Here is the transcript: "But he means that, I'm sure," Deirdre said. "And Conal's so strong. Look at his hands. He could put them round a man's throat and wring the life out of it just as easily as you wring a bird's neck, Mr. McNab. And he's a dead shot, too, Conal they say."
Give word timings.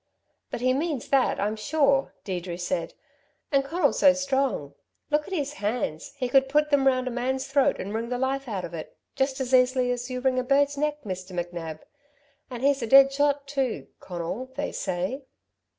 "But 0.49 0.61
he 0.61 0.73
means 0.73 1.09
that, 1.09 1.39
I'm 1.39 1.55
sure," 1.55 2.15
Deirdre 2.23 2.57
said. 2.57 2.95
"And 3.51 3.63
Conal's 3.63 3.99
so 3.99 4.13
strong. 4.13 4.73
Look 5.11 5.27
at 5.27 5.31
his 5.35 5.53
hands. 5.61 6.13
He 6.17 6.27
could 6.27 6.49
put 6.49 6.71
them 6.71 6.87
round 6.87 7.07
a 7.07 7.11
man's 7.11 7.45
throat 7.45 7.77
and 7.77 7.93
wring 7.93 8.09
the 8.09 8.17
life 8.17 8.47
out 8.47 8.65
of 8.65 8.73
it 8.73 8.97
just 9.15 9.39
as 9.39 9.53
easily 9.53 9.91
as 9.91 10.09
you 10.09 10.19
wring 10.19 10.39
a 10.39 10.43
bird's 10.43 10.75
neck, 10.75 11.03
Mr. 11.03 11.33
McNab. 11.39 11.81
And 12.49 12.63
he's 12.63 12.81
a 12.81 12.87
dead 12.87 13.13
shot, 13.13 13.45
too, 13.47 13.89
Conal 13.99 14.49
they 14.55 14.71
say." 14.71 15.25